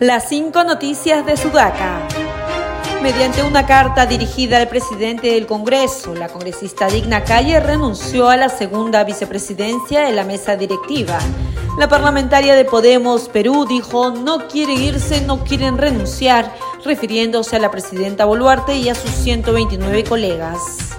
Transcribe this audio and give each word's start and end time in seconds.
Las 0.00 0.30
cinco 0.30 0.64
noticias 0.64 1.26
de 1.26 1.36
Sudaca. 1.36 2.08
Mediante 3.02 3.42
una 3.42 3.66
carta 3.66 4.06
dirigida 4.06 4.56
al 4.56 4.66
presidente 4.66 5.32
del 5.32 5.46
Congreso, 5.46 6.14
la 6.14 6.28
congresista 6.28 6.86
Digna 6.86 7.22
Calle 7.22 7.60
renunció 7.60 8.30
a 8.30 8.38
la 8.38 8.48
segunda 8.48 9.04
vicepresidencia 9.04 10.00
de 10.00 10.12
la 10.12 10.24
mesa 10.24 10.56
directiva. 10.56 11.18
La 11.78 11.86
parlamentaria 11.86 12.54
de 12.54 12.64
Podemos 12.64 13.28
Perú 13.28 13.66
dijo 13.68 14.10
no 14.10 14.48
quieren 14.48 14.80
irse, 14.80 15.20
no 15.20 15.44
quieren 15.44 15.76
renunciar, 15.76 16.50
refiriéndose 16.82 17.56
a 17.56 17.58
la 17.58 17.70
presidenta 17.70 18.24
Boluarte 18.24 18.76
y 18.76 18.88
a 18.88 18.94
sus 18.94 19.10
129 19.10 20.04
colegas. 20.04 20.89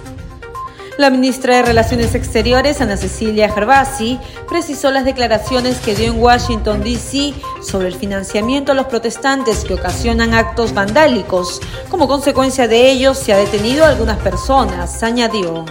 La 0.98 1.08
ministra 1.08 1.56
de 1.56 1.62
Relaciones 1.62 2.14
Exteriores, 2.14 2.82
Ana 2.82 2.98
Cecilia 2.98 3.50
Gervasi, 3.50 4.18
precisó 4.46 4.90
las 4.90 5.06
declaraciones 5.06 5.78
que 5.78 5.94
dio 5.94 6.12
en 6.12 6.20
Washington, 6.20 6.82
D.C. 6.82 7.32
sobre 7.62 7.88
el 7.88 7.94
financiamiento 7.94 8.72
a 8.72 8.74
los 8.74 8.86
protestantes 8.86 9.64
que 9.64 9.74
ocasionan 9.74 10.34
actos 10.34 10.74
vandálicos. 10.74 11.62
Como 11.88 12.08
consecuencia 12.08 12.68
de 12.68 12.90
ello, 12.90 13.14
se 13.14 13.32
ha 13.32 13.38
detenido 13.38 13.84
a 13.84 13.88
algunas 13.88 14.18
personas, 14.18 15.02
añadió. 15.02 15.64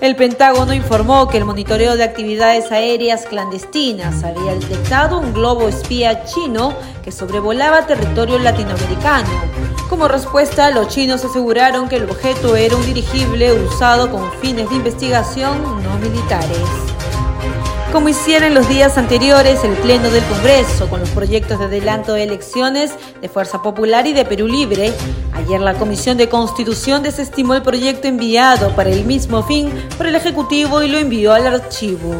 El 0.00 0.16
Pentágono 0.16 0.72
informó 0.72 1.28
que 1.28 1.36
el 1.36 1.44
monitoreo 1.44 1.96
de 1.96 2.04
actividades 2.04 2.72
aéreas 2.72 3.26
clandestinas 3.26 4.24
había 4.24 4.54
detectado 4.54 5.18
un 5.18 5.34
globo 5.34 5.68
espía 5.68 6.24
chino 6.24 6.72
que 7.04 7.12
sobrevolaba 7.12 7.86
territorio 7.86 8.38
latinoamericano. 8.38 9.28
Como 9.88 10.06
respuesta, 10.06 10.70
los 10.70 10.88
chinos 10.88 11.24
aseguraron 11.24 11.88
que 11.88 11.96
el 11.96 12.10
objeto 12.10 12.56
era 12.56 12.76
un 12.76 12.84
dirigible 12.84 13.54
usado 13.54 14.10
con 14.10 14.30
fines 14.40 14.68
de 14.68 14.76
investigación 14.76 15.82
no 15.82 15.98
militares. 15.98 16.58
Como 17.90 18.10
hicieron 18.10 18.52
los 18.52 18.68
días 18.68 18.98
anteriores 18.98 19.64
el 19.64 19.72
Pleno 19.76 20.10
del 20.10 20.22
Congreso 20.24 20.90
con 20.90 21.00
los 21.00 21.08
proyectos 21.08 21.58
de 21.58 21.64
adelanto 21.64 22.12
de 22.12 22.24
elecciones 22.24 22.92
de 23.22 23.30
Fuerza 23.30 23.62
Popular 23.62 24.06
y 24.06 24.12
de 24.12 24.26
Perú 24.26 24.46
Libre, 24.46 24.92
ayer 25.32 25.58
la 25.58 25.72
Comisión 25.72 26.18
de 26.18 26.28
Constitución 26.28 27.02
desestimó 27.02 27.54
el 27.54 27.62
proyecto 27.62 28.08
enviado 28.08 28.76
para 28.76 28.90
el 28.90 29.06
mismo 29.06 29.42
fin 29.42 29.72
por 29.96 30.06
el 30.06 30.16
Ejecutivo 30.16 30.82
y 30.82 30.88
lo 30.88 30.98
envió 30.98 31.32
al 31.32 31.46
archivo. 31.46 32.14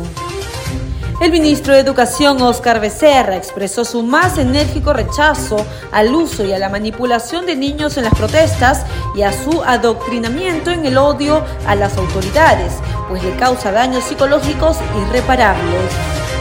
El 1.20 1.32
ministro 1.32 1.74
de 1.74 1.80
Educación, 1.80 2.40
Oscar 2.42 2.80
Becerra, 2.80 3.36
expresó 3.36 3.84
su 3.84 4.04
más 4.04 4.38
enérgico 4.38 4.92
rechazo 4.92 5.56
al 5.90 6.14
uso 6.14 6.44
y 6.44 6.52
a 6.52 6.60
la 6.60 6.68
manipulación 6.68 7.44
de 7.44 7.56
niños 7.56 7.96
en 7.96 8.04
las 8.04 8.14
protestas 8.14 8.86
y 9.16 9.22
a 9.22 9.32
su 9.32 9.64
adoctrinamiento 9.64 10.70
en 10.70 10.86
el 10.86 10.96
odio 10.96 11.44
a 11.66 11.74
las 11.74 11.96
autoridades, 11.96 12.72
pues 13.08 13.24
le 13.24 13.34
causa 13.34 13.72
daños 13.72 14.04
psicológicos 14.04 14.76
irreparables. 15.08 15.90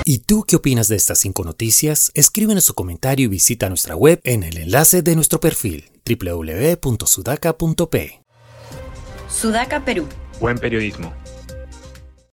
¿Y 0.04 0.20
tú 0.20 0.44
qué 0.48 0.58
opinas 0.58 0.88
de 0.88 0.96
estas 0.96 1.18
cinco 1.18 1.44
noticias? 1.44 2.12
Escríbenos 2.14 2.66
su 2.66 2.76
comentario 2.76 3.26
y 3.26 3.30
visita 3.30 3.70
nuestra 3.70 3.96
web 3.96 4.22
en 4.24 4.44
el 4.44 4.58
enlace 4.58 5.02
de 5.02 5.16
nuestro 5.16 5.40
perfil 5.40 5.90
www.sudaca.p. 6.06 8.22
Sudaca 9.28 9.84
Perú. 9.84 10.08
Buen 10.40 10.60
periodismo. 10.60 11.12